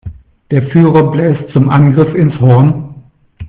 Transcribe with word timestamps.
Der 0.49 0.67
Führer 0.71 1.11
bläst 1.11 1.51
zum 1.53 1.69
Angriff 1.69 2.15
ins 2.15 2.33
Horn. 2.39 3.03